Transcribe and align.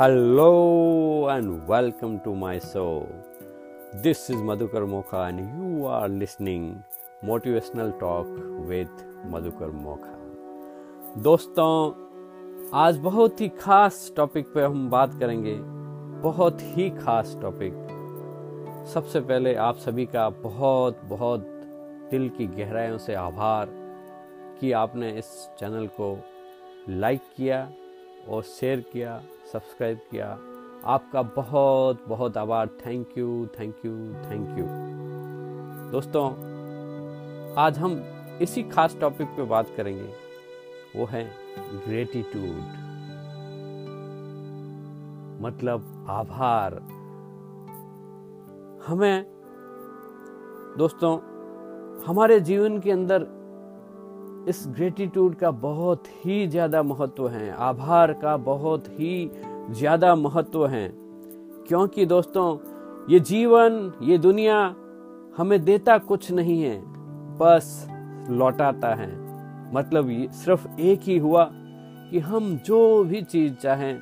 Hello 0.00 1.28
and 1.30 1.48
welcome 1.70 2.16
to 2.18 2.34
my 2.34 2.58
show 2.60 2.82
this 4.02 4.30
is 4.30 4.42
Madhukar 4.42 4.84
Mokha 4.84 5.28
and 5.28 5.40
you 5.40 5.86
are 5.86 6.08
listening 6.08 6.76
motivational 7.24 7.90
talk 7.90 8.26
with 8.68 9.22
Madhukar 9.26 9.70
Mokha 9.70 10.12
दोस्तों, 11.22 11.90
आज 12.74 12.98
बहुत 12.98 13.40
ही 13.40 13.48
खास 13.48 14.12
topic 14.16 14.52
पे 14.54 14.62
हम 14.62 14.88
बात 14.90 15.18
करेंगे। 15.20 15.56
बहुत 16.22 16.58
ही 16.62 16.88
खास 16.90 17.36
टॉपिक 17.42 17.72
सबसे 18.94 19.20
पहले 19.20 19.54
आप 19.54 19.76
सभी 19.76 20.06
का 20.06 20.28
बहुत 20.30 21.00
बहुत 21.04 21.40
दिल 22.10 22.28
की 22.28 22.46
गहराइयों 22.46 22.98
से 22.98 23.14
आभार 23.14 23.68
कि 24.60 24.72
आपने 24.72 25.10
इस 25.10 25.50
चैनल 25.58 25.86
को 26.00 26.16
लाइक 26.88 27.20
किया। 27.36 27.68
और 28.28 28.42
शेयर 28.42 28.80
किया 28.92 29.20
सब्सक्राइब 29.52 29.98
किया। 30.10 30.38
आपका 30.84 31.22
बहुत 31.22 32.04
बहुत 32.08 32.36
आभार। 32.36 32.66
Thank 32.86 33.18
you 33.18 33.46
thank 33.60 33.76
you 33.84 33.92
thank 34.24 34.58
you 34.58 34.66
दोस्तों, 35.92 36.26
आज 37.56 37.78
हम 37.78 38.02
इसी 38.42 38.62
खास 38.62 38.96
टॉपिक 39.00 39.28
पे 39.28 39.44
बात 39.44 39.66
करेंगे। 39.76 40.12
वो 40.96 41.06
है 41.06 41.24
ग्रेटिट्यूड 41.86 42.76
मतलब 45.42 46.06
आभार। 46.10 46.74
हमें, 48.86 49.24
दोस्तों, 50.78 51.18
हमारे 52.04 52.40
जीवन 52.40 52.78
के 52.80 52.90
अंदर 52.90 53.26
इस 54.48 54.64
ग्रेटिट्यूड 54.68 55.34
का 55.34 55.50
बहुत 55.50 56.04
ही 56.24 56.46
ज़्यादा 56.46 56.82
महत्व 56.82 57.28
है, 57.28 57.50
आभार 57.50 58.12
का 58.12 58.36
बहुत 58.36 58.88
ही 58.88 59.30
ज़्यादा 59.70 60.14
महत्व 60.14 60.66
है। 60.66 60.88
क्योंकि 61.68 62.06
दोस्तों, 62.06 62.58
ये 63.12 63.20
जीवन, 63.20 63.92
ये 64.02 64.18
दुनिया 64.18 64.74
हमें 65.38 65.64
देता 65.64 65.98
कुछ 65.98 66.30
नहीं 66.30 66.62
है, 66.62 66.80
बस 67.38 67.86
लौटाता 68.30 68.94
है। 68.94 69.10
मतलब 69.74 70.08
सिर्फ़ 70.32 70.66
एक 70.80 71.00
ही 71.02 71.18
हुआ 71.18 71.50
कि 72.10 72.18
हम 72.18 72.56
जो 72.56 73.04
भी 73.04 73.22
चीज़ 73.22 73.54
चाहें, 73.54 73.98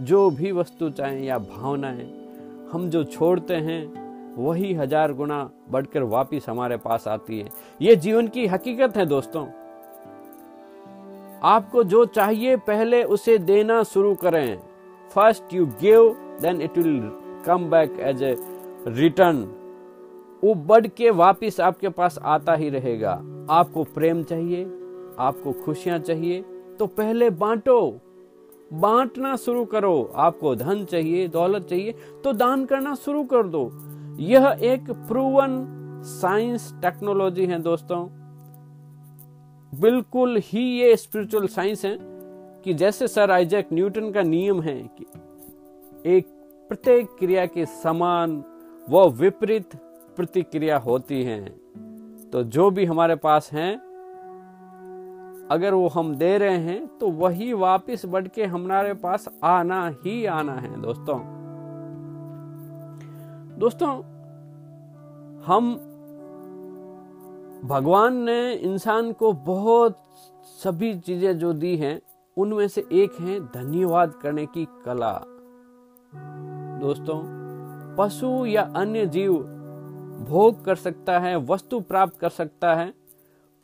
जो 0.00 0.30
भी 0.30 0.52
वस्तु 0.52 0.90
चाहें 0.90 1.22
या 1.22 1.38
भावनाएँ, 1.38 2.10
हम 2.72 2.88
जो 2.90 3.04
छोड़ते 3.04 3.54
हैं 3.54 4.05
वही 4.36 4.72
हज़ार 4.74 5.12
गुना 5.12 5.38
बढ़कर 5.70 6.02
वापिस 6.04 6.48
हमारे 6.48 6.76
पास 6.78 7.06
आती 7.08 7.38
है। 7.38 7.48
ये 7.80 7.96
जीवन 7.96 8.28
की 8.28 8.46
हकीकत 8.46 8.96
है 8.96 9.06
दोस्तों। 9.06 9.46
आपको 11.44 11.82
जो 11.84 12.04
चाहिए 12.06 12.56
पहले 12.66 13.02
उसे 13.04 13.38
देना 13.40 13.82
शुरू 13.84 14.14
करें। 14.14 14.58
First 15.10 15.54
you 15.54 15.66
give 15.80 16.08
then 16.42 16.60
it 16.62 16.78
will 16.78 17.00
come 17.46 17.68
back 17.70 17.98
as 18.00 18.22
a 18.22 18.34
return 18.88 19.44
वो 20.42 20.54
बढ़ 20.66 20.86
के 20.88 21.10
वापिस 21.12 21.60
आपके 21.62 21.88
पास 21.90 22.18
आता 22.24 22.54
ही 22.54 22.68
रहेगा। 22.70 23.12
आपको 23.50 23.84
प्रेम 23.84 24.22
चाहिए, 24.22 24.64
आपको 25.18 25.52
खुशियाँ 25.64 25.98
चाहिए 26.00 26.42
तो 26.78 26.86
पहले 26.88 27.30
बांटो। 27.32 27.78
बांटना 28.72 29.34
शुरू 29.36 29.64
करो। 29.64 30.10
आपको 30.16 30.54
धन 30.54 30.84
चाहिए, 30.84 31.26
दौलत 31.28 31.66
चाहिए 31.66 31.94
तो 32.24 32.32
दान 32.34 32.64
करना 32.64 32.94
शुरू 32.96 33.22
कर 33.24 33.46
दो। 33.46 33.64
यह 34.20 34.56
एक 34.62 34.90
प्रूवन 34.90 35.64
साइंस 36.02 36.74
टेक्नोलॉजी 36.82 37.46
है 37.46 37.58
दोस्तों। 37.58 38.06
बिल्कुल 39.80 40.36
ही 40.38 40.62
ये 40.80 40.96
स्पिरिचुअल 40.96 41.46
साइंस 41.46 41.84
है 41.84 41.98
कि 42.64 42.74
जैसे 42.74 43.08
सर 43.08 43.30
आइजैक 43.30 43.68
न्यूटन 43.72 44.10
का 44.10 44.22
नियम 44.22 44.62
है 44.62 44.90
कि 45.00 45.06
एक 46.16 46.26
प्रत्येक 46.68 47.06
क्रिया 47.18 47.46
के 47.46 47.66
समान 47.66 48.44
व 48.90 49.08
विपरीत 49.08 49.76
प्रतिक्रिया 50.16 50.78
होती 50.78 51.22
है। 51.22 51.44
तो 52.32 52.42
जो 52.42 52.70
भी 52.70 52.84
हमारे 52.84 53.16
पास 53.16 53.52
है, 53.52 53.74
अगर 55.50 55.74
वो 55.74 55.88
हम 55.88 56.14
दे 56.14 56.38
रहे 56.38 56.56
हैं 56.56 56.86
तो 56.98 57.10
वही 57.10 57.52
वापस 57.52 58.06
बढ़ 58.06 58.28
के 58.28 58.44
हमारे 58.44 58.94
पास 58.94 59.28
आना 59.44 59.88
ही 59.88 60.24
आना 60.26 60.54
है 60.54 60.80
दोस्तों। 60.82 61.35
दोस्तों, 63.58 63.90
हम 65.44 65.74
भगवान 67.64 68.16
ने 68.16 68.52
इंसान 68.52 69.12
को 69.12 69.32
बहुत 69.32 69.98
सभी 70.62 70.92
चीज़ें 70.96 71.38
जो 71.38 71.52
दी 71.52 71.76
हैं, 71.76 72.00
उनमें 72.36 72.66
से 72.68 72.84
एक 72.92 73.12
है 73.20 73.38
धन्यवाद 73.52 74.12
करने 74.12 74.44
की 74.46 74.66
कला। 74.84 75.12
दोस्तों, 76.80 77.20
पशु 77.98 78.44
या 78.46 78.62
अन्य 78.76 79.06
जीव 79.06 79.32
भोग 80.28 80.64
कर 80.64 80.74
सकता 80.76 81.18
है, 81.18 81.36
वस्तु 81.44 81.80
प्राप्त 81.82 82.18
कर 82.20 82.28
सकता 82.30 82.74
है, 82.74 82.92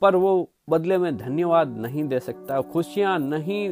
पर 0.03 0.17
वो 0.17 0.49
बदले 0.71 0.99
में 0.99 1.17
धन्यवाद 1.17 1.77
नहीं 1.79 2.05
दे 2.05 2.21
सकता, 2.21 2.61
खुशियाँ 2.63 3.19
नहीं 3.19 3.69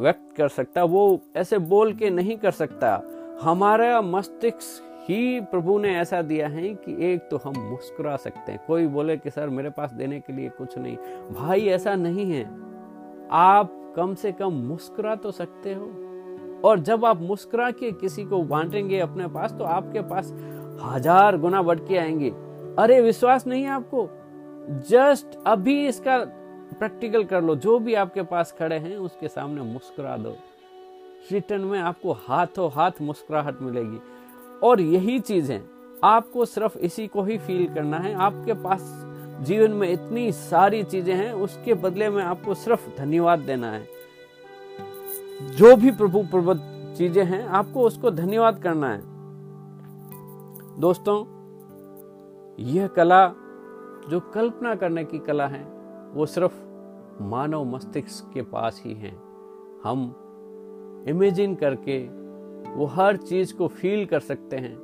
व्यक्त 0.00 0.34
कर 0.36 0.48
सकता, 0.50 0.84
वो 0.84 1.20
ऐसे 1.36 1.58
बोल 1.58 1.92
के 1.94 2.10
नहीं 2.10 2.36
कर 2.36 2.50
सकता। 2.50 3.00
हमारा 3.42 4.00
मस्तिष्क 4.02 4.88
ही 5.08 5.40
प्रभु 5.40 5.78
ने 5.78 5.96
ऐसा 5.96 6.22
दिया 6.22 6.48
है 6.48 6.74
कि 6.74 7.12
एक 7.12 7.28
तो 7.30 7.36
हम 7.36 7.52
मुस्कुरा 7.58 8.16
सकते 8.16 8.52
हैं। 8.52 8.60
कोई 8.66 8.86
बोले 8.86 9.16
कि, 9.16 9.30
सर, 9.30 9.48
मेरे 9.48 9.70
पास 9.70 9.92
देने 9.92 10.20
के 10.20 10.32
लिए 10.32 10.48
कुछ 10.48 10.78
नहीं। 10.78 10.96
भाई, 11.32 11.66
ऐसा 11.66 11.94
नहीं 11.94 12.32
है। 12.32 12.44
आप 13.30 13.92
कम 13.96 14.14
से 14.14 14.32
कम 14.32 14.52
मुस्कुरा 14.52 15.14
तो 15.14 15.30
सकते 15.30 15.74
हो। 15.74 15.84
और 16.64 16.78
जब 16.78 17.04
आप 17.04 17.20
मुस्कुरा 17.20 17.70
के 17.70 17.92
किसी 17.92 18.24
को 18.24 18.42
बांटेंगे 18.42 18.98
अपने 18.98 19.28
पास 19.28 19.52
तो 19.52 19.64
आपके 19.64 20.00
पास 20.00 20.32
हज़ार 20.82 21.36
गुना 21.36 21.62
बढ़ 21.62 21.78
के 21.78 21.96
आएँगे। 21.96 22.30
अरे, 22.78 23.00
विश्वास 23.00 23.46
नहीं 23.46 23.62
है 23.62 23.68
आपको? 23.68 24.08
जस्ट 24.88 25.38
अभी 25.46 25.86
इसका 25.86 26.18
प्रैक्टिकल 26.78 27.24
कर 27.24 27.42
लो। 27.42 27.56
जो 27.56 27.78
भी 27.78 27.94
आपके 27.94 28.22
पास 28.22 28.54
खड़े 28.58 28.76
हैं, 28.76 28.96
उसके 28.96 29.28
सामने 29.28 29.60
मुस्कुरा 29.60 30.16
दो। 30.16 30.36
रिटर्न 31.32 31.60
में 31.60 31.80
आपको 31.80 32.12
हाथों 32.12 32.70
हाथ 32.70 32.90
मुस्कुराहट 33.02 33.62
मिलेगी। 33.62 33.98
और 34.62 34.80
यही 34.80 35.18
चीज़ 35.18 35.52
आपको 36.04 36.44
सिर्फ़ 36.44 36.78
इसी 36.78 37.06
को 37.06 37.22
ही 37.22 37.38
फील 37.38 37.74
करना 37.74 37.98
है। 37.98 38.14
आपके 38.14 38.52
पास 38.52 39.06
जीवन 39.40 39.70
में 39.70 39.92
इतनी 39.92 40.32
सारी 40.32 40.82
चीज़ें 40.82 41.14
हैं, 41.14 41.32
उसके 41.32 41.74
बदले 41.74 42.10
में 42.10 42.24
आपको 42.24 42.54
सिर्फ़ 42.54 42.88
धन्यवाद 42.98 43.38
देना 43.38 43.70
है। 43.72 43.88
जो 45.56 45.76
भी 45.76 45.90
प्रभु 45.90 46.22
प्रबुद्ध 46.22 46.94
चीज़ें 46.98 47.24
हैं, 47.24 47.46
आपको 47.46 47.82
उसको 47.82 48.10
धन्यवाद 48.10 48.62
करना 48.62 48.88
है। 48.88 49.02
दोस्तों, 50.80 51.24
यह 52.58 52.86
कला 52.86 53.26
जो 54.08 54.20
कल्पना 54.34 54.74
करने 54.74 55.04
की 55.04 55.18
कला 55.18 55.46
है, 55.46 55.64
वो 56.14 56.26
सिर्फ़ 56.26 56.52
मानव 57.22 57.64
मस्तिष्क 57.64 58.30
के 58.34 58.42
पास 58.42 58.82
ही 58.84 58.94
है। 58.94 59.12
हम 59.84 60.14
इमेजिन 61.08 61.54
करके 61.54 62.19
वो 62.70 62.86
हर 62.86 63.16
चीज़ 63.16 63.54
को 63.54 63.68
फील 63.68 64.04
कर 64.06 64.20
सकते 64.20 64.56
हैं। 64.56 64.76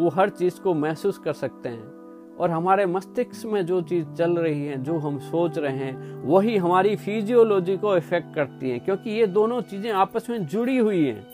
वो 0.00 0.08
हर 0.08 0.30
चीज़ 0.30 0.60
को 0.60 0.74
महसूस 0.74 1.18
कर 1.18 1.32
सकते 1.32 1.68
हैं। 1.68 1.94
और 2.36 2.50
हमारे 2.50 2.86
मस्तिष्क 2.86 3.46
में 3.46 3.64
जो 3.66 3.80
चीज़ 3.82 4.06
चल 4.08 4.36
रही 4.38 4.66
है, 4.66 4.82
जो 4.82 4.98
हम 4.98 5.18
सोच 5.20 5.58
रहे 5.58 5.76
हैं, 5.76 6.22
वही 6.24 6.56
हमारी 6.56 6.96
फिजियोलॉजी 6.96 7.76
को 7.76 7.96
इफ़ेक्ट 7.96 8.34
करती 8.34 8.70
है, 8.70 8.78
क्योंकि 8.78 9.10
ये 9.10 9.26
दोनों 9.28 9.60
चीज़ें 9.62 9.90
आपस 9.92 10.30
में 10.30 10.46
जुड़ी 10.46 10.76
हुई 10.76 11.04
हैं। 11.04 11.26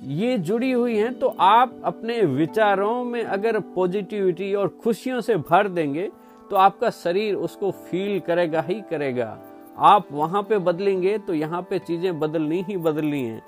ये 0.00 0.36
जुड़ी 0.38 0.70
हुई 0.72 0.96
हैं 0.96 1.18
तो 1.18 1.28
आप 1.40 1.80
अपने 1.84 2.20
विचारों 2.22 3.04
में 3.04 3.22
अगर 3.22 3.58
पॉजिटिविटी 3.74 4.54
और 4.54 4.68
खुशियों 4.82 5.20
से 5.20 5.36
भर 5.36 5.68
देंगे 5.68 6.08
तो 6.50 6.56
आपका 6.56 6.90
शरीर 6.90 7.34
उसको 7.36 7.70
फील 7.70 8.18
करेगा 8.20 8.60
ही 8.60 8.80
करेगा। 8.80 9.38
आप 9.78 10.08
वहाँ 10.12 10.42
पे 10.42 10.58
बदलेंगे 10.58 11.16
तो 11.18 11.34
यहाँ 11.34 11.62
पे 11.62 11.78
चीज़ें 11.78 12.18
बदलनी 12.20 12.62
ही 12.62 12.76
बदलनी 12.76 13.22
है। 13.24 13.40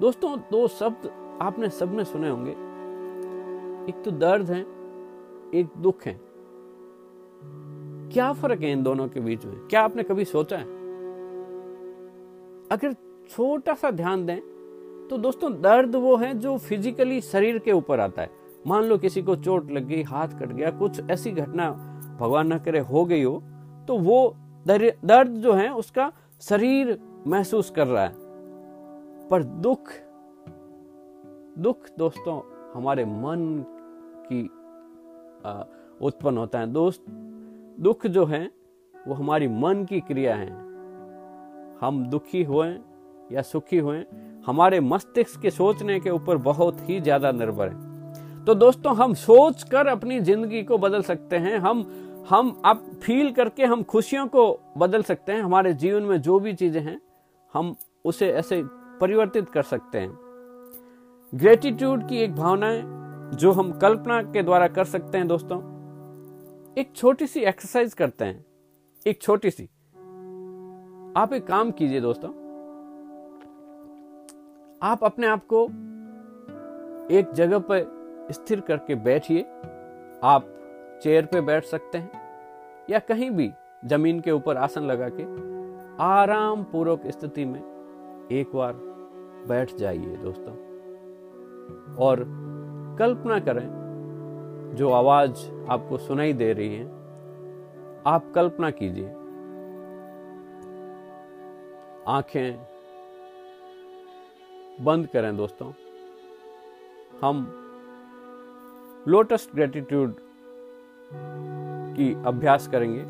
दोस्तों, 0.00 0.36
दो 0.50 0.66
शब्द 0.68 1.08
आपने 1.42 1.68
सबने 1.70 2.04
सुने 2.04 2.28
होंगे। 2.28 2.50
एक 3.88 4.02
तो 4.04 4.10
दर्द 4.10 4.50
है, 4.50 4.60
एक 5.54 5.68
दुख 5.78 6.02
है। 6.02 6.12
क्या 8.12 8.32
फ़र्क 8.32 8.60
है 8.60 8.70
इन 8.72 8.82
दोनों 8.82 9.06
के 9.08 9.20
बीच 9.20 9.44
में? 9.46 9.56
क्या 9.60 9.80
आपने 9.80 10.02
कभी 10.02 10.24
सोचा 10.24 10.56
है? 10.56 10.64
अगर 12.72 12.92
छोटा 13.30 13.74
सा 13.74 13.90
ध्यान 13.90 14.24
दें 14.26 14.38
तो 15.08 15.18
दोस्तों, 15.18 15.52
दर्द 15.62 15.96
वो 15.96 16.16
है 16.16 16.32
जो 16.38 16.56
फिजिकली 16.58 17.20
शरीर 17.22 17.58
के 17.58 17.72
ऊपर 17.72 18.00
आता 18.00 18.22
है। 18.22 18.30
मान 18.66 18.84
लो 18.84 18.98
किसी 18.98 19.22
को 19.22 19.36
चोट 19.36 19.70
लग 19.70 19.84
गई, 19.84 20.02
हाथ 20.02 20.38
कट 20.40 20.48
गया, 20.48 20.70
कुछ 20.70 21.00
ऐसी 21.10 21.30
घटना 21.32 21.70
भगवान 22.20 22.52
न 22.52 22.58
करे 22.58 22.80
हो 22.80 23.04
गई 23.04 23.22
हो 23.22 23.42
तो 23.88 23.98
वो 23.98 24.34
दर्द 24.66 25.34
जो 25.36 25.52
है 25.52 25.72
उसका 25.74 26.10
शरीर 26.42 26.98
महसूस 27.26 27.70
कर 27.70 27.86
रहा 27.86 28.04
है। 28.04 28.27
पर 29.30 29.42
दुख 29.42 29.90
दुख 31.58 31.88
दोस्तों 31.98 32.40
हमारे 32.74 33.04
मन 33.04 33.64
की 34.26 34.42
उत्पन्न 36.00 36.36
होता 36.38 36.58
है। 36.58 36.66
दोस्त, 36.66 37.04
दुख 37.80 38.06
जो 38.06 38.24
है, 38.24 38.44
वो 38.94 39.14
हमारी 39.14 39.48
मन 39.48 39.84
की 39.84 40.00
क्रिया 40.00 40.34
है। 40.36 40.50
हम 41.80 42.04
दुखी 42.06 42.42
हुए 42.42 42.68
या 43.32 43.42
सुखी 43.42 43.78
हुए, 43.78 44.04
हमारे 44.46 44.80
मस्तिष्क 44.80 45.40
के 45.40 45.50
सोचने 45.50 45.98
के 46.00 46.10
ऊपर 46.10 46.36
बहुत 46.36 46.88
ही 46.88 47.00
ज़्यादा 47.00 47.32
निर्भर 47.32 47.68
है। 47.68 48.44
तो 48.44 48.54
दोस्तों, 48.54 48.96
हम 48.96 49.14
सोच 49.16 49.62
कर 49.62 49.86
अपनी 49.86 50.20
ज़िंदगी 50.20 50.62
को 50.62 50.78
बदल 50.78 51.02
सकते 51.02 51.36
हैं। 51.36 51.58
हम 51.58 51.86
हम 52.28 52.50
अब 52.64 52.82
फील 53.02 53.30
करके 53.32 53.64
हम 53.64 53.82
खुशियों 53.82 54.26
को 54.26 54.48
बदल 54.78 55.02
सकते 55.02 55.32
हैं। 55.32 55.42
हमारे 55.42 55.72
जीवन 55.74 56.02
में 56.02 56.20
जो 56.22 56.38
भी 56.40 56.52
चीज़ें 56.54 56.80
हैं, 56.80 57.00
हम 57.54 57.74
उसे 58.04 58.28
ऐसे 58.32 58.62
परिवर्तित 59.00 59.48
कर 59.48 59.62
सकते 59.62 59.98
हैं। 59.98 60.18
ग्रेटिट्यूड 61.34 62.08
की 62.08 62.16
एक 62.16 62.36
भावना 62.36 62.66
है, 62.66 62.98
जो 63.36 63.52
हम 63.52 63.72
कल्पना 63.72 64.22
के 64.22 64.42
द्वारा 64.42 64.68
कर 64.68 64.84
सकते 64.84 65.18
हैं, 65.18 65.28
दोस्तों। 65.28 65.58
एक 66.78 66.92
छोटी 66.96 67.26
सी 67.26 67.40
एक्सरसाइज 67.40 67.94
करते 67.94 68.24
हैं। 68.24 68.46
एक 69.06 69.22
छोटी 69.22 69.50
सी। 69.50 69.64
आप 71.16 71.30
एक 71.32 71.46
काम 71.46 71.70
कीजिए, 71.70 72.00
दोस्तों। 72.00 72.30
आप 74.82 75.04
अपने 75.04 75.26
आप 75.26 75.46
को 75.52 75.64
एक 77.14 77.32
जगह 77.32 77.58
पर 77.58 77.98
स्थिर 78.30 78.60
करके 78.60 78.94
बैठिए। 78.94 79.42
आप 80.24 80.54
चेयर 81.02 81.26
पे 81.26 81.40
बैठ 81.40 81.64
सकते 81.64 81.98
हैं, 81.98 82.10
या 82.90 82.98
कहीं 82.98 83.30
भी 83.30 83.52
ज़मीन 83.84 84.20
के 84.20 84.30
ऊपर 84.30 84.56
आसन 84.56 84.82
लगा 84.82 85.08
के 85.12 85.22
आराम 86.02 86.64
पूर्वक 86.64 87.02
स्थिति 87.06 87.44
में 87.44 87.77
एक 88.32 88.50
बार 88.54 88.72
बैठ 89.48 89.74
जाइए 89.74 90.16
दोस्तों। 90.16 90.52
और 91.96 92.24
कल्पना 92.98 93.40
करें, 93.40 93.68
जो 94.74 94.90
आवाज़ 94.90 95.50
आपको 95.70 95.98
सुनाई 95.98 96.32
दे 96.32 96.52
रही 96.52 96.76
है, 96.76 96.86
आप 98.06 98.32
कल्पना 98.34 98.70
कीजिए। 98.70 99.08
आँखें 102.08 102.66
बंद 104.80 105.06
करें 105.06 105.36
दोस्तों। 105.36 105.72
हम 107.22 107.54
लोटस 109.08 109.50
ग्रेटिट्यूड 109.54 110.14
की 111.96 112.14
अभ्यास 112.26 112.68
करेंगे। 112.68 113.04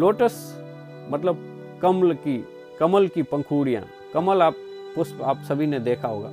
लोटस 0.00 0.62
मतलब 1.10 1.36
कमल 1.82 2.14
की 2.14 2.59
कमल 2.80 3.08
की 3.08 3.22
पंखुड़ियाँ। 3.22 3.84
कमल, 4.14 4.42
आप 4.42 4.54
पुष्प, 4.96 5.22
आप 5.22 5.36
सभी 5.36 5.66
ने 5.66 5.78
देखा 5.78 6.08
होगा। 6.08 6.28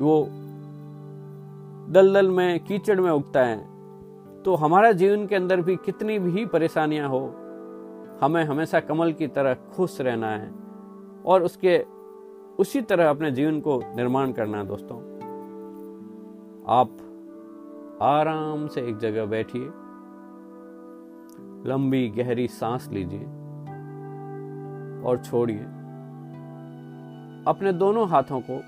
वो 0.00 0.28
दलदल 1.92 2.28
में, 2.28 2.60
कीचड़ 2.60 3.00
में 3.00 3.10
उगता 3.10 3.40
है। 3.40 3.76
तो 4.42 4.54
हमारा 4.54 4.92
जीवन 4.92 5.26
के 5.26 5.36
अंदर 5.36 5.60
भी 5.60 5.76
कितनी 5.76 6.18
भी 6.18 6.46
परेशानियाँ 6.46 7.08
हो, 7.08 7.34
हमें 8.20 8.44
हमेशा 8.44 8.80
कमल 8.80 9.12
की 9.12 9.26
तरह 9.26 9.54
खुश 9.54 10.00
रहना 10.00 10.30
है। 10.30 10.52
और 11.26 11.42
उसके, 11.42 11.86
उसी 12.58 12.80
तरह 12.80 13.10
अपने 13.10 13.30
जीवन 13.30 13.60
को 13.60 13.82
निर्माण 13.96 14.32
करना 14.32 14.58
है 14.58 14.66
दोस्तों। 14.66 14.98
आप 16.66 16.90
आराम 18.02 18.66
से 18.66 18.80
एक 18.80 18.98
जगह 18.98 19.26
बैठिए। 19.26 19.66
लंबी, 21.70 22.08
गहरी 22.08 22.48
सांस 22.48 22.88
लीजिए। 22.88 23.24
और 25.02 25.22
छोड़िए। 25.24 25.66
अपने 27.46 27.72
दोनों 27.72 28.08
हाथों 28.08 28.40
को 28.40 28.62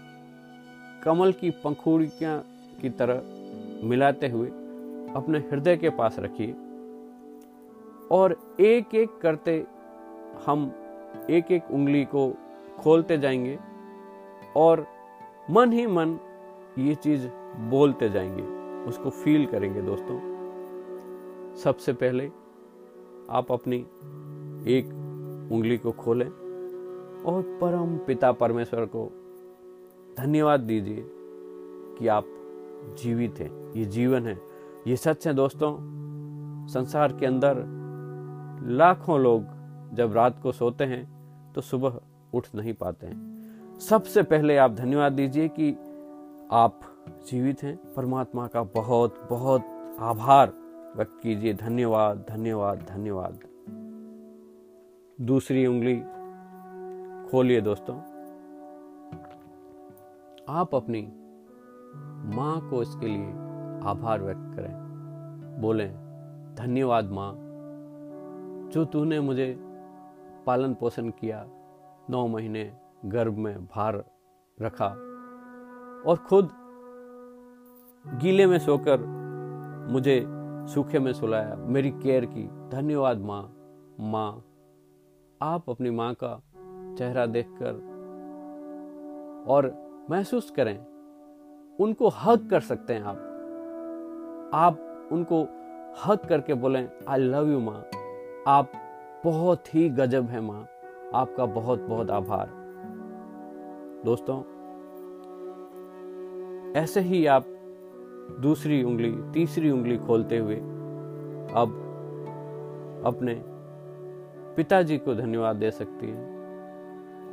कमल 1.05 1.33
की 1.33 1.51
पंखुड़ियाँ 1.51 2.45
की 2.81 2.91
तरह 2.91 3.23
मिलाते 3.87 4.29
हुए 4.29 4.49
अपने 5.15 5.39
हृदय 5.39 5.77
के 5.77 5.91
पास 5.91 6.17
रखिए। 6.19 6.53
और 8.11 8.57
एक 8.61 8.95
एक 8.95 9.19
करते 9.19 9.67
हम 10.47 10.73
एक 11.31 11.53
एक 11.53 11.71
उंगली 11.71 12.05
को 12.05 12.35
खोलते 12.79 13.19
जाएँगे 13.19 13.59
और 14.57 14.87
मन 15.51 15.73
ही 15.73 15.87
मन 15.87 16.19
ये 16.79 16.95
चीज़ 16.95 17.29
बोलते 17.71 18.09
जाएँगे। 18.09 18.43
उसको 18.89 19.11
फील 19.11 19.47
करेंगे 19.47 19.83
दोस्तों। 19.83 20.19
सबसे 21.55 21.93
पहले 21.93 22.31
आप 23.31 23.53
अपनी 23.53 23.77
एक 24.77 24.87
उंगली 25.53 25.79
को 25.79 25.93
खोलें। 25.93 26.48
और 27.27 27.43
परम 27.61 27.97
पिता 27.97 28.33
परमेश्वर 28.33 28.85
को 28.87 29.05
धन्यवाद 30.19 30.61
दीजिए 30.61 31.05
कि 31.99 32.09
आप 32.09 32.25
जीवित 32.99 33.39
हैं, 33.39 33.73
ये 33.77 33.85
जीवन 33.85 34.27
है। 34.27 34.39
ये 34.87 34.97
सच 34.97 35.27
है 35.27 35.35
दोस्तों, 35.35 35.77
संसार 36.69 37.13
के 37.13 37.27
अंदर 37.27 37.65
लाखों 38.69 39.21
लोग 39.21 39.45
जब 39.95 40.13
रात 40.13 40.41
को 40.43 40.53
सोते 40.53 40.85
हैं 40.85 41.07
तो 41.53 41.61
सुबह 41.61 42.01
उठ 42.35 42.47
नहीं 42.55 42.75
पाते 42.75 43.07
हैं। 43.07 43.79
सबसे 43.81 44.23
पहले 44.23 44.57
आप 44.57 44.75
धन्यवाद 44.75 45.13
दीजिए 45.13 45.49
कि 45.49 45.71
आप 46.53 46.81
जीवित 47.31 47.63
हैं। 47.63 47.77
परमात्मा 47.97 48.47
का 48.47 48.63
बहुत 48.63 49.27
बहुत 49.31 49.97
आभार 50.01 50.53
व्यक्त 50.97 51.21
कीजिए। 51.23 51.55
धन्यवाद 51.55 52.25
धन्यवाद 52.29 52.87
धन्यवाद। 52.89 53.39
दूसरी 55.19 55.67
उंगली 55.67 56.01
खोलिए 57.31 57.61
दोस्तों। 57.61 57.95
आप 60.49 60.75
अपनी 60.75 61.01
माँ 62.37 62.71
को 62.71 62.81
इसके 62.83 63.07
लिए 63.07 63.27
आभार 63.91 64.23
व्यक्त 64.23 64.57
करें। 64.57 65.59
बोलें, 65.61 65.91
धन्यवाद 66.59 67.11
माँ, 67.11 67.33
जो 68.73 68.85
तूने 68.85 69.21
मुझे 69.21 69.57
पालन 70.47 70.75
पोषण 70.75 71.11
किया, 71.11 71.45
नौ 72.11 72.27
महीने 72.27 72.73
गर्भ 73.05 73.37
में 73.37 73.65
भार 73.67 74.03
रखा 74.59 74.89
और 76.07 76.25
खुद 76.29 76.51
गीले 78.15 78.47
में 78.47 78.59
सोकर 78.59 79.07
मुझे 79.91 80.25
सूखे 80.73 80.99
में 80.99 81.13
सुलाया, 81.13 81.57
मेरी 81.57 81.91
केयर 81.93 82.25
की। 82.25 82.49
धन्यवाद 82.69 83.19
माँ 83.19 83.43
माँ, 84.01 84.45
आप 85.41 85.71
अपनी 85.71 85.91
माँ 85.91 86.15
का 86.15 86.41
चेहरा 86.99 87.27
देखकर 87.27 87.73
और 89.49 89.73
महसूस 90.11 90.51
करें, 90.51 90.79
उनको 91.81 92.09
हक 92.09 92.49
कर 92.51 92.61
सकते 92.61 92.93
हैं 92.93 93.03
आप। 93.03 93.25
आप 94.55 95.09
उनको 95.13 95.43
हक 96.05 96.27
करके 96.29 96.55
बोलें 96.55 96.89
आई 97.09 97.19
लव 97.19 97.51
यू 97.51 97.61
माँ। 97.61 97.85
आप 98.47 98.73
बहुत 99.25 99.75
ही 99.75 99.89
गजब 99.91 100.25
है, 100.25 100.41
माँ। 100.41 100.67
आपका 101.15 101.47
बहुत 101.47 101.81
बहुत 101.81 102.11
आभार। 102.11 102.51
दोस्तों, 104.05 104.41
ऐसे 106.73 107.01
ही 107.01 107.27
आप 107.27 107.45
दूसरी 108.41 108.83
उंगली, 108.83 109.13
तीसरी 109.33 109.71
उंगली 109.71 109.99
खोलते 109.99 110.39
हुए 110.39 110.57
अब 111.55 111.85
अपने 113.07 113.43
पिताजी 114.57 114.99
को 114.99 115.15
धन्यवाद 115.15 115.57
दे 115.57 115.71
सकती 115.71 116.07
हैं। 116.07 116.38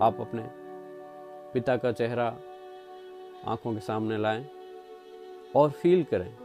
आप 0.01 0.21
अपने 0.21 0.49
पिता 1.53 1.77
का 1.77 1.91
चेहरा 1.91 2.37
आँखों 3.47 3.73
के 3.73 3.79
सामने 3.79 4.17
लाएँ 4.17 4.49
और 5.55 5.69
फील 5.69 6.03
करें 6.03 6.37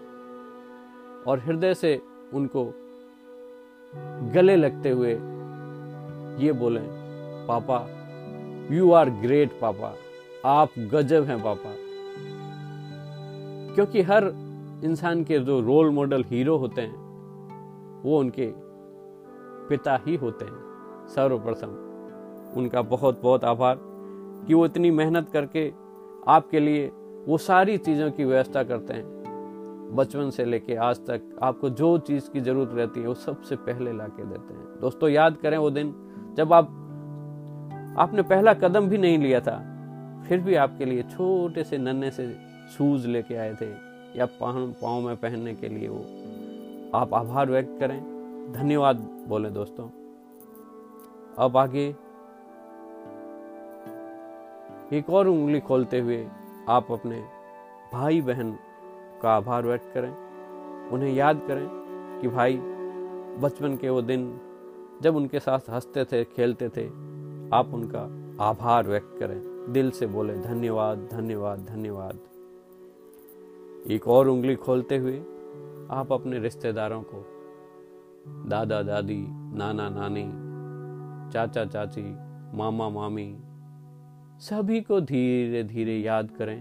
और 1.27 1.39
हृदय 1.39 1.75
से 1.75 2.03
उनको 2.35 2.75
गले 4.35 4.57
लगते 4.57 4.91
हुए 4.91 5.13
ये 6.45 6.53
बोलें, 6.53 6.85
पापा 7.49 7.87
यू 8.77 8.93
आर 8.93 9.11
ग्रेट 9.11 9.51
पापा। 9.61 9.95
आप 10.45 10.69
गजब 10.79 11.25
हैं, 11.25 11.43
पापा। 11.43 11.75
क्योंकि 13.75 14.03
हर 14.03 14.25
इंसान 14.85 15.25
के 15.25 15.39
जो 15.39 15.61
रोल 15.61 15.91
मॉडल 15.91 16.25
हीरो 16.25 16.57
होते 16.57 16.81
हैं, 16.81 16.97
वो 18.03 18.19
उनके 18.19 18.53
पिता 19.69 20.01
ही 20.07 20.17
होते 20.17 20.45
हैं, 20.45 20.61
सर्वप्रथम। 21.09 21.90
उनका 22.57 22.83
बहुत 22.83 23.21
बहुत 23.23 23.45
आभार 23.45 23.79
कि 24.47 24.55
वो 24.55 24.65
इतनी 24.67 24.91
मेहनत 24.91 25.29
करके 25.29 25.73
आपके 26.29 26.61
लिए 26.61 26.87
वो 27.27 27.39
सारी 27.39 27.77
चीज़ों 27.79 28.11
की 28.11 28.25
व्यवस्था 28.25 28.63
करते 28.63 28.95
हैं। 28.95 29.95
बचपन 29.97 30.31
से 30.31 30.45
लेके 30.45 30.75
आज 30.75 30.99
तक 30.99 31.39
आपको 31.43 31.71
जो 31.71 31.99
चीज़ 31.99 32.31
की 32.31 32.41
ज़रूरत 32.41 32.71
रहती 32.75 33.01
है, 33.01 33.07
वो 33.07 33.15
सबसे 33.15 33.57
पहले 33.57 33.93
ला 33.93 34.07
के 34.07 34.25
देते 34.25 34.55
हैं। 34.55 34.81
दोस्तों, 34.81 35.09
याद 35.09 35.37
करें 35.37 35.59
वो 35.59 35.71
दिन 35.71 35.95
जब 36.37 36.53
आप, 36.53 36.65
आपने 37.99 38.23
पहला 38.23 38.55
कदम 38.55 38.89
भी 38.89 38.99
नहीं 38.99 39.19
लिया 39.19 39.41
था, 39.41 39.59
फिर 40.29 40.41
भी 40.41 40.55
आपके 40.55 40.85
लिए 40.85 41.03
छोटे 41.03 41.65
से 41.65 41.79
नन्हे 41.79 42.11
से 42.11 42.37
शूज़ 42.79 43.09
लेके 43.09 43.35
आए 43.35 43.55
थे 43.61 43.71
या 44.17 44.27
पाँव 44.43 45.01
में 45.01 45.17
पहनने 45.17 45.55
के 45.55 45.69
लिए 45.69 45.89
वो। 45.89 46.05
आप 46.99 47.15
आभार 47.15 47.51
व्यक्त 47.51 47.77
करें। 47.81 48.53
धन्यवाद 48.53 48.97
बोले 49.29 49.51
दोस्तों। 49.51 49.89
अब 51.39 51.57
आगे 51.57 51.95
एक 54.93 55.11
और 55.11 55.29
उंगली 55.29 55.61
खोलते 55.61 56.01
हुए 56.01 56.29
आप 56.69 56.93
अपने 56.93 57.25
भाई 57.93 58.21
बहन 58.21 58.59
का 59.23 59.37
आभार 59.37 59.67
व्यक्त 59.67 59.95
करें। 59.95 60.17
उन्हें 60.89 61.15
याद 61.15 61.41
करें 61.49 61.69
कि 62.23 62.29
भाई, 62.29 62.57
बचपन 63.39 63.77
के 63.77 63.89
वो 63.89 64.03
दिन 64.03 64.41
जब 65.03 65.17
उनके 65.17 65.41
साथ 65.41 65.59
हँसते 65.71 66.05
थे, 66.05 66.25
खेलते 66.25 66.69
थे, 66.69 66.87
आप 67.57 67.71
उनका 67.75 68.01
आभार 68.45 68.87
व्यक्त 68.87 69.17
करें। 69.19 69.73
दिल 69.73 69.91
से 69.91 70.07
बोले, 70.07 70.39
धन्यवाद 70.39 71.09
धन्यवाद 71.13 71.59
धन्यवाद। 71.59 72.19
एक 73.91 74.09
और 74.09 74.29
उंगली 74.29 74.57
खोलते 74.57 74.97
हुए 74.97 75.19
आप 75.91 76.09
अपने 76.13 76.39
रिश्तेदारों 76.39 77.03
को, 77.03 77.27
दादा, 78.49 78.83
दादी, 78.83 79.27
नाना, 79.31 79.89
नानी, 79.89 80.51
चाचा, 81.33 81.65
चाची, 81.65 82.17
मामा, 82.57 82.89
मामी 82.89 83.39
सभी 84.41 84.81
को 84.81 85.01
धीरे 85.01 85.65
धीरे 85.65 85.99
याद 85.99 86.31
करें 86.31 86.61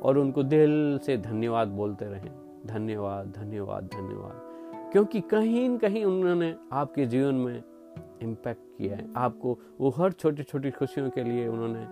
और 0.00 0.18
उनको 0.18 0.42
दिल 0.42 0.98
से 0.98 1.16
धन्यवाद 1.16 1.68
बोलते 1.68 2.04
रहें। 2.04 2.62
धन्यवाद 2.66 3.26
धन्यवाद 3.26 3.84
धन्यवाद। 3.84 4.40
क्योंकि 4.92 5.20
कहीं 5.20 5.68
न 5.68 5.78
कहीं 5.78 6.04
उन्होंने 6.04 6.56
आपके 6.72 7.06
जीवन 7.06 7.34
में 7.34 7.62
इम्पैक्ट 8.22 8.78
किया 8.78 8.96
है। 8.96 9.08
आपको 9.16 9.58
वो 9.80 9.90
हर 9.90 10.12
छोटी 10.12 10.42
छोटी 10.42 10.70
खुशियों 10.70 11.10
के 11.10 11.24
लिए 11.24 11.48
उन्होंने 11.48 11.84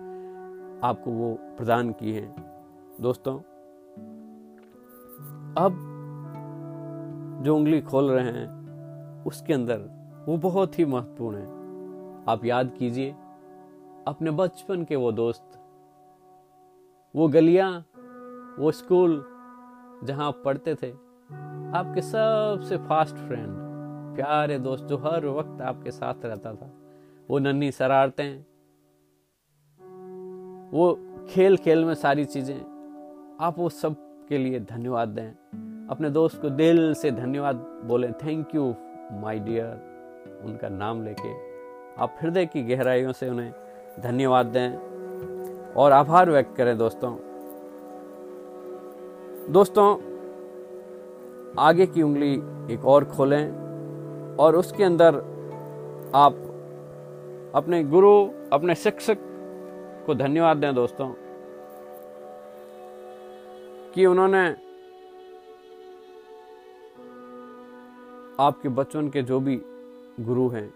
आपको 0.87 1.11
वो 1.11 1.33
प्रदान 1.33 1.91
की 1.91 2.13
है। 2.13 2.35
दोस्तों, 3.01 3.39
अब 5.57 5.89
जो 7.43 7.55
उंगली 7.55 7.81
खोल 7.81 8.11
रहे 8.11 8.25
हैं, 8.25 8.47
उसके 9.23 9.53
अंदर 9.53 9.81
वो 10.27 10.37
बहुत 10.37 10.79
ही 10.79 10.85
महत्वपूर्ण 10.85 11.37
है। 11.37 11.47
आप 12.29 12.45
याद 12.45 12.71
कीजिए 12.79 13.15
अपने 14.07 14.31
बचपन 14.31 14.83
के 14.83 14.95
वो 14.95 15.11
दोस्त। 15.11 15.59
वो 17.15 17.27
गलियाँ, 17.27 17.71
वो 18.59 18.71
स्कूल 18.71 19.23
जहाँ 20.03 20.27
आप 20.27 20.41
पढ़ते 20.45 20.75
थे। 20.75 20.91
आपके 21.73 22.01
सबसे 22.01 22.77
फास्ट 22.77 23.15
फ्रेंड 23.17 23.55
प्यारे 24.15 24.57
दोस्त 24.59 24.83
जो 24.83 24.97
हर 24.97 25.25
वक्त 25.27 25.61
आपके 25.61 25.91
साथ 25.91 26.25
रहता 26.25 26.53
था। 26.53 26.69
वो 27.29 27.39
नन्ही 27.39 27.71
शरारतें, 27.71 28.39
वो 30.71 30.93
खेल 31.29 31.57
खेल 31.57 31.85
में 31.85 31.93
सारी 31.95 32.25
चीज़ें। 32.25 33.37
आप 33.41 33.59
वो 33.59 33.69
सब 33.69 33.95
के 34.29 34.37
लिए 34.37 34.59
धन्यवाद 34.59 35.09
दें। 35.09 35.87
अपने 35.89 36.09
दोस्त 36.09 36.41
को 36.41 36.49
दिल 36.49 36.93
से 36.93 37.11
धन्यवाद 37.11 37.55
बोले 37.85 38.11
थैंक 38.23 38.55
यू 38.55 38.69
माय 39.13 39.39
डियर 39.39 40.41
उनका 40.45 40.69
नाम 40.69 41.03
लेके। 41.03 41.31
आप 41.95 42.15
हृदय 42.21 42.45
की 42.45 42.63
गहराइयों 42.65 43.11
से 43.11 43.29
उन्हें 43.29 43.51
धन्यवाद 43.99 44.45
दें 44.45 45.73
और 45.73 45.91
आभार 45.91 46.29
व्यक्त 46.31 46.55
करें 46.57 46.77
दोस्तों। 46.77 47.15
दोस्तों, 49.51 49.85
आगे 51.59 51.85
की 51.85 52.01
उंगली 52.01 52.33
एक 52.73 52.85
और 52.85 53.05
खोलें 53.05 54.35
और 54.35 54.55
उसके 54.55 54.83
अंदर 54.83 55.15
आप 56.15 56.35
अपने 57.55 57.83
गुरु, 57.83 58.29
अपने 58.53 58.75
शिक्षक 58.75 59.17
को 60.05 60.15
धन्यवाद 60.15 60.57
दें 60.57 60.75
दोस्तों 60.75 61.13
कि 63.93 64.05
उन्होंने 64.05 64.47
आपके 68.39 68.69
बचपन 68.69 69.09
के 69.09 69.21
जो 69.21 69.39
भी 69.39 69.61
गुरु 70.19 70.47
हैं, 70.49 70.67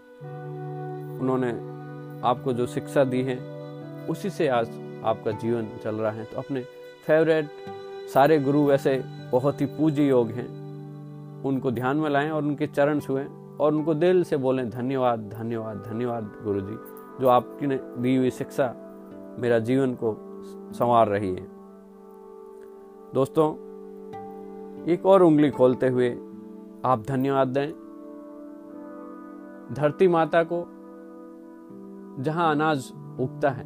उन्होंने 1.20 1.77
आपको 2.24 2.52
जो 2.52 2.66
शिक्षा 2.66 3.04
दी 3.04 3.22
है, 3.22 3.36
उसी 4.06 4.30
से 4.30 4.48
आज 4.48 4.70
आपका 5.04 5.30
जीवन 5.30 5.68
चल 5.84 5.94
रहा 5.94 6.10
है। 6.10 6.24
तो 6.24 6.38
अपने 6.38 6.60
फेवरेट 7.06 7.48
सारे 8.14 8.38
गुरु 8.38 8.64
वैसे 8.64 9.04
बहुत 9.32 9.60
ही 9.60 9.66
पूज्य 9.66 10.08
योग 10.08 10.28
हैं। 10.28 10.58
उनको 11.44 11.70
ध्यान 11.70 11.96
में 11.96 12.10
लाएँ 12.10 12.30
और 12.30 12.42
उनके 12.42 12.66
चरण 12.66 13.00
छुएँ 13.00 13.56
और 13.60 13.74
उनको 13.74 13.94
दिल 13.94 14.24
से 14.24 14.36
बोलें, 14.36 14.70
धन्यवाद 14.70 15.20
धन्यवाद 15.20 15.76
धन्यवाद 15.76 16.32
गुरु 16.44 16.60
जी 16.60 16.76
जो 17.20 17.28
आपकी 17.28 17.66
ने 17.66 17.80
दी 17.98 18.16
हुई 18.16 18.30
शिक्षा 18.30 18.74
मेरा 19.38 19.58
जीवन 19.58 19.94
को 19.94 20.16
संवार 20.72 21.08
रही 21.08 21.34
है। 21.34 21.46
दोस्तों, 23.14 23.52
एक 24.88 25.06
और 25.06 25.22
उंगली 25.22 25.50
खोलते 25.50 25.88
हुए 25.88 26.10
आप 26.84 27.04
धन्यवाद 27.08 27.48
दें। 27.48 27.70
धरती 29.74 30.08
माता 30.08 30.42
को 30.42 30.77
जहाँ 32.20 32.50
अनाज 32.50 32.92
उगता 33.20 33.50
है। 33.50 33.64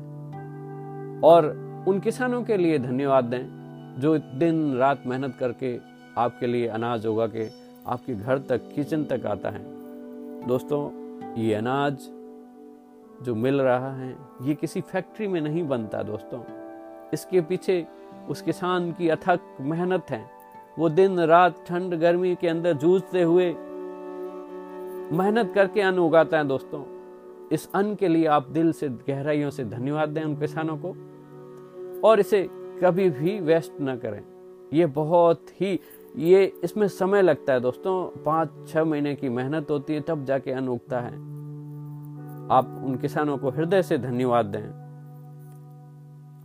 और 1.21 1.47
उन 1.89 2.01
किसानों 2.01 2.43
के 2.43 2.57
लिए 2.57 2.79
धन्यवाद 2.79 3.25
दें 3.25 3.63
जो 3.99 4.19
दिन 4.19 4.75
रात 4.75 5.03
मेहनत 5.07 5.37
करके 5.41 5.79
आपके 6.19 6.47
लिए 6.47 6.67
अनाज 6.67 7.07
उगा 7.07 7.27
के 7.27 7.49
आपके 7.87 8.15
घर 8.15 8.39
तक, 8.39 8.73
किचन 8.75 9.05
तक 9.05 9.27
आता 9.27 9.51
है। 9.51 9.63
दोस्तों, 10.47 10.91
ये 11.35 11.55
अनाज 11.55 11.99
जो 13.25 13.35
मिल 13.35 13.61
रहा 13.61 13.93
है, 13.97 14.17
ये 14.43 14.55
किसी 14.55 14.81
फैक्ट्री 14.81 15.29
में 15.29 15.41
नहीं 15.41 15.69
बनता 15.69 16.03
दोस्तों। 16.03 16.41
इसके 17.13 17.41
पीछे 17.41 17.87
उस 18.29 18.43
किसान 18.43 18.93
की 18.93 19.09
अथक 19.09 19.41
मेहनत 19.61 20.07
है। 20.11 20.25
वो 20.79 20.89
दिन 20.89 21.21
रात 21.21 21.65
ठंड 21.67 21.95
गर्मी 21.95 22.35
के 22.35 22.49
अंदर 22.49 22.73
जूझते 22.73 23.23
हुए 23.23 23.55
मेहनत 25.13 25.53
करके 25.55 25.81
अन्न 25.81 25.99
उगाता 25.99 26.39
है 26.39 26.45
दोस्तों। 26.45 26.92
इस 27.53 27.73
अन्न 27.75 27.95
के 27.95 28.09
लिए 28.09 28.27
आप 28.27 28.49
दिल 28.49 28.73
से, 28.73 28.89
गहराइयों 28.89 29.51
से 29.51 29.65
धन्यवाद 29.65 30.09
दें 30.09 30.25
उन 30.25 30.37
किसानों 30.37 30.77
को। 30.77 30.89
और 32.09 32.21
इसे 32.21 32.49
कभी 32.53 33.11
भी 33.11 33.41
वेस्ट 33.41 33.81
ना 33.81 33.97
करें। 33.97 34.25
ये 34.73 34.87
बहुत 34.87 35.47
ही, 35.61 35.81
ये 36.17 36.61
इसमें 36.65 36.89
समय 36.89 37.23
लगता 37.23 37.53
है 37.53 37.61
दोस्तों। 37.61 38.23
पाँच, 38.23 38.49
छह 38.69 38.85
महीने 38.85 39.15
की 39.15 39.29
मेहनत 39.29 39.71
होती 39.71 39.95
है, 39.95 40.01
तब 40.01 40.25
जाके 40.25 40.51
अन्न 40.51 40.69
उगता 40.69 41.01
है। 41.01 41.15
आप 42.51 42.83
उन 42.85 42.99
किसानों 43.03 43.39
को 43.39 43.51
हृदय 43.51 43.83
से 43.83 43.99
धन्यवाद 43.99 44.47
दें। 44.47 44.83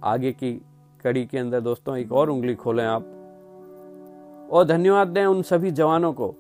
आगे 0.04 0.32
की 0.32 0.62
कड़ी 1.04 1.26
के 1.26 1.38
अंदर 1.38 1.60
दोस्तों 1.60 1.98
एक 1.98 2.12
और 2.12 2.30
उंगली 2.30 2.56
खोलें 2.56 2.86
आप। 2.86 3.04
और 4.52 4.64
धन्यवाद 4.64 5.08
दें 5.08 5.26
उन 5.26 5.42
सभी 5.42 5.72
जवानों 5.72 6.14
को, 6.14 6.36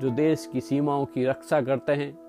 जो 0.00 0.10
देश 0.10 0.50
की 0.52 0.60
सीमाओं 0.60 1.06
की 1.06 1.24
रक्षा 1.24 1.60
करते 1.60 1.92
हैं। 1.92 2.27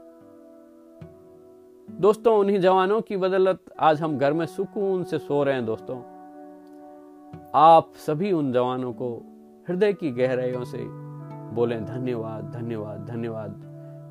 दोस्तों, 1.92 2.40
उन्हीं 2.40 2.60
जवानों 2.60 3.02
की 3.02 3.18
बदौलत 3.18 3.60
आज 3.80 4.02
हम 4.02 4.18
घर 4.18 4.34
में 4.34 4.46
सुकून 4.46 5.04
से 5.04 5.20
सो 5.20 5.44
रहे 5.44 5.56
हैं, 5.56 5.66
दोस्तों। 5.66 5.98
आप 7.56 7.92
सभी 7.96 8.32
उन 8.32 8.54
जवानों 8.54 8.94
को 8.94 9.26
हृदय 9.70 9.94
की 9.94 10.12
गहराइयों 10.12 10.64
से 10.64 10.78
बोलें 11.56 11.86
धन्यवाद 11.86 12.52
धन्यवाद 12.52 13.06
धन्यवाद 13.06 13.62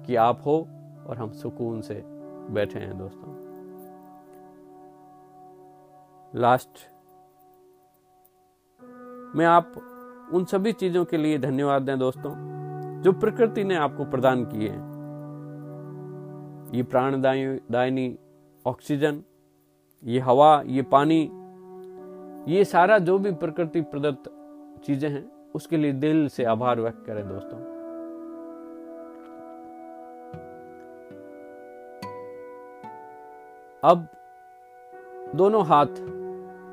कि 0.06 0.16
आप 0.16 0.42
हो 0.47 0.68
और 1.06 1.16
हम 1.16 1.32
सुकून 1.32 1.80
से 1.80 2.02
बैठे 2.50 2.78
हैं, 2.78 2.99
दोस्तों। 2.99 3.32
लास्ट, 6.40 6.70
में 9.37 9.47
आप 9.47 9.73
उन 10.32 10.44
सभी 10.44 10.73
चीज़ों 10.73 11.04
के 11.04 11.16
लिए 11.16 11.38
धन्यवाद 11.38 11.82
दें, 11.82 11.99
दोस्तों, 11.99 12.32
जो 13.02 13.12
प्रकृति 13.12 13.64
ने 13.64 13.75
आपको 13.75 14.04
प्रदान 14.04 14.44
किए 14.44 14.68
हैं। 14.68 14.88
ये 16.75 16.82
प्राणदायिनी 16.82 18.18
ऑक्सीजन, 18.66 19.22
ये 20.04 20.18
हवा, 20.18 20.62
ये 20.66 20.82
पानी, 20.82 21.30
ये 22.52 22.64
सारा 22.64 22.98
जो 22.98 23.18
भी 23.18 23.32
प्रकृति 23.32 23.80
प्रदत्त 23.80 24.30
चीज़ें 24.84 25.10
हैं, 25.10 25.30
उसके 25.54 25.76
लिए 25.76 25.92
दिल 25.92 26.28
से 26.28 26.44
आभार 26.44 26.80
व्यक्त 26.80 27.04
करें 27.06 27.28
दोस्तों। 27.28 27.58
अब 33.82 34.06
दोनों 35.34 35.66
हाथ 35.66 35.87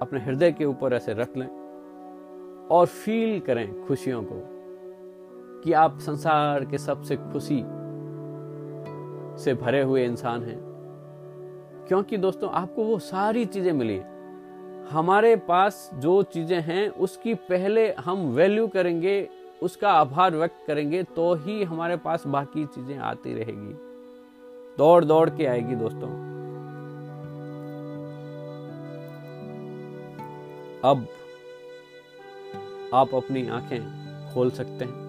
अपने 0.02 0.20
हृदय 0.20 0.52
के 0.52 0.66
ऊपर 0.66 0.94
ऐसे 0.94 1.14
रख 1.14 1.38
लें 1.38 1.48
और 2.72 2.86
फील 2.86 3.40
करें 3.40 3.86
खुशियों 3.86 4.24
को 4.24 4.42
कि 5.62 5.74
आप 5.74 6.00
संसार 6.00 6.66
के 6.66 6.78
सबसे 6.78 7.18
खुशी 7.18 7.64
से 9.38 9.54
भरे 9.54 9.82
हुए 9.82 10.06
इंसान 10.06 10.44
हैं। 10.44 10.58
क्योंकि 11.88 12.18
दोस्तों, 12.18 12.50
आपको 12.50 12.84
वो 12.84 13.00
सारी 13.00 13.46
चीज़ें 13.46 13.74
मिली 13.74 14.02
हमारे 14.90 15.36
पास 15.36 15.90
जो 15.94 16.24
चीज़ें 16.24 16.62
हैं, 16.62 16.90
उसकी 16.90 17.34
पहले 17.34 17.94
हम 17.94 18.26
वैल्यू 18.32 18.68
करेंगे, 18.68 19.30
उसका 19.64 19.92
आभार 19.92 20.36
व्यक्त 20.36 20.64
करेंगे 20.68 21.04
तो 21.04 21.34
ही 21.36 21.64
हमारे 21.64 21.98
पास 21.98 22.28
बाकी 22.28 22.66
चीज़ें 22.66 22.98
आती 22.98 23.34
रहेगी। 23.34 23.74
दौड़ 24.78 25.06
दौड़ 25.06 25.30
के 25.30 25.46
आएगी 25.46 25.76
दोस्तों। 25.76 26.10
अब 30.84 31.08
आप 32.94 33.16
अपनी 33.16 33.48
आँखें 33.48 33.80
खोल 34.34 34.52
सकते 34.52 34.86
हैं। 34.86 35.04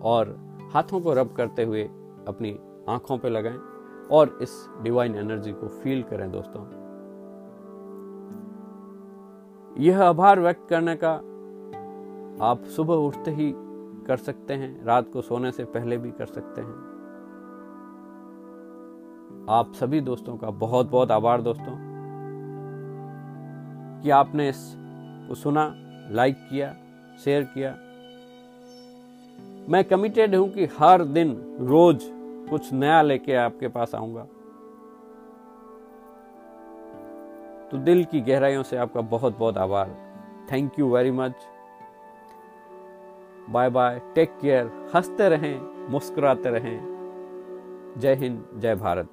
और 0.00 0.47
हाथों 0.72 1.00
को 1.00 1.12
रब 1.12 1.32
करते 1.32 1.64
हुए 1.64 1.84
अपनी 2.28 2.58
आँखों 2.88 3.18
पे 3.18 3.28
लगाएँ 3.28 3.58
और 4.12 4.38
इस 4.42 4.68
डिवाइन 4.82 5.14
एनर्जी 5.14 5.52
को 5.52 5.68
फील 5.68 6.02
करें 6.02 6.30
दोस्तों। 6.30 6.78
यह 9.78 10.02
आभार 10.02 10.40
व्यक्त 10.40 10.68
करने 10.68 10.96
का 10.96 11.14
आप 12.44 12.64
सुबह 12.64 12.94
उठते 12.94 13.30
ही 13.30 13.54
कर 14.06 14.16
सकते 14.16 14.54
हैं, 14.54 14.84
रात 14.84 15.10
को 15.12 15.20
सोने 15.20 15.52
से 15.52 15.64
पहले 15.64 15.98
भी 15.98 16.10
कर 16.10 16.26
सकते 16.26 16.60
हैं। 16.60 16.88
आप 19.50 19.72
सभी 19.72 20.00
दोस्तों 20.00 20.36
का 20.36 20.50
बहुत 20.50 20.90
बहुत 20.90 21.10
आभार 21.10 21.42
दोस्तों। 21.42 21.88
कि 24.02 24.10
आपने 24.10 24.48
इस 24.48 24.74
को 25.28 25.34
सुना 25.34 25.74
लाइक 26.10 26.36
किया 26.50 26.76
शेयर 27.24 27.42
किया 27.42 27.78
मैं 29.68 29.84
कमिटेड 29.84 30.34
हूँ 30.34 30.48
कि 30.52 30.64
हर 30.64 31.04
दिन, 31.04 31.56
रोज 31.60 32.04
कुछ 32.50 32.72
नया 32.72 33.02
लेके 33.02 33.34
आपके 33.34 33.68
पास 33.68 33.94
आऊँगा। 33.94 34.22
तो 37.70 37.78
दिल 37.78 38.04
की 38.04 38.20
गहराइयों 38.20 38.62
से 38.62 38.76
आपका 38.76 39.00
बहुत 39.00 39.38
बहुत 39.38 39.58
आभार। 39.58 39.90
Thank 40.52 40.78
you 40.78 40.88
very 40.94 41.10
much 41.10 41.34
bye 43.50 43.70
bye 43.70 44.00
take 44.14 44.38
care 44.40 44.90
हँसते 44.94 45.28
रहें, 45.28 45.60
मुस्कुराते 45.90 46.50
रहें। 46.50 46.80
जय 47.98 48.14
हिंद, 48.14 48.44
जय 48.54 48.74
भारत। 48.74 49.10